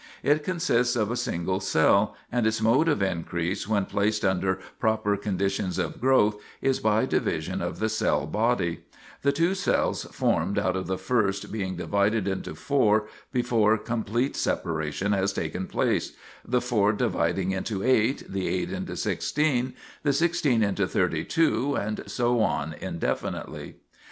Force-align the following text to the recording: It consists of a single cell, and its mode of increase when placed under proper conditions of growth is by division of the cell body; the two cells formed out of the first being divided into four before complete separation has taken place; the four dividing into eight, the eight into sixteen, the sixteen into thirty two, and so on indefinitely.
It 0.23 0.43
consists 0.43 0.95
of 0.95 1.11
a 1.11 1.15
single 1.15 1.59
cell, 1.59 2.15
and 2.31 2.47
its 2.47 2.59
mode 2.59 2.87
of 2.87 3.03
increase 3.03 3.67
when 3.67 3.85
placed 3.85 4.25
under 4.25 4.55
proper 4.79 5.15
conditions 5.15 5.77
of 5.77 6.01
growth 6.01 6.41
is 6.59 6.79
by 6.79 7.05
division 7.05 7.61
of 7.61 7.77
the 7.77 7.87
cell 7.87 8.25
body; 8.25 8.79
the 9.21 9.31
two 9.31 9.53
cells 9.53 10.05
formed 10.05 10.57
out 10.57 10.75
of 10.75 10.87
the 10.87 10.97
first 10.97 11.51
being 11.51 11.75
divided 11.75 12.27
into 12.27 12.55
four 12.55 13.07
before 13.31 13.77
complete 13.77 14.35
separation 14.35 15.11
has 15.11 15.33
taken 15.33 15.67
place; 15.67 16.13
the 16.43 16.61
four 16.61 16.93
dividing 16.93 17.51
into 17.51 17.83
eight, 17.83 18.23
the 18.27 18.47
eight 18.47 18.71
into 18.71 18.95
sixteen, 18.97 19.75
the 20.01 20.13
sixteen 20.13 20.63
into 20.63 20.87
thirty 20.87 21.23
two, 21.23 21.75
and 21.75 22.01
so 22.07 22.39
on 22.39 22.73
indefinitely. 22.73 23.75